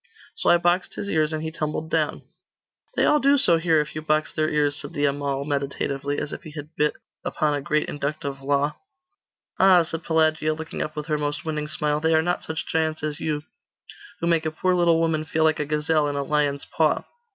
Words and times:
So 0.33 0.49
I 0.49 0.57
boxed 0.57 0.95
his 0.95 1.07
ears, 1.11 1.31
and 1.31 1.43
he 1.43 1.51
tumbled 1.51 1.91
down.' 1.91 2.23
'They 2.95 3.05
all 3.05 3.19
do 3.19 3.37
so 3.37 3.57
here, 3.57 3.79
if 3.81 3.93
you 3.93 4.01
box 4.01 4.33
their 4.33 4.49
ears,' 4.49 4.75
said 4.75 4.93
the 4.93 5.05
Amal 5.05 5.45
meditatively, 5.45 6.17
as 6.17 6.33
if 6.33 6.41
he 6.41 6.49
had 6.49 6.75
bit 6.75 6.95
upon 7.23 7.53
a 7.53 7.61
great 7.61 7.87
inductive 7.87 8.41
law. 8.41 8.77
'Ah,' 9.59 9.83
said 9.83 10.03
Pelagia, 10.03 10.55
looking 10.55 10.81
up 10.81 10.95
with 10.95 11.05
her 11.05 11.19
most 11.19 11.45
winning 11.45 11.67
smile, 11.67 11.99
'they 11.99 12.15
are 12.15 12.23
not 12.23 12.41
such 12.41 12.65
giants 12.65 13.03
as 13.03 13.19
you, 13.19 13.43
who 14.21 14.25
make 14.25 14.47
a 14.47 14.49
poor 14.49 14.73
little 14.73 14.99
woman 14.99 15.23
feel 15.23 15.43
like 15.43 15.59
a 15.59 15.65
gazelle 15.65 16.07
in 16.07 16.15
a 16.15 16.23
lion's 16.23 16.65
paw! 16.65 17.03